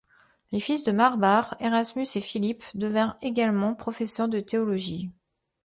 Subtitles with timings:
[0.51, 5.11] Les fils de Marbach, Erasmus et Philippe, devinrent également professeurs de théologie.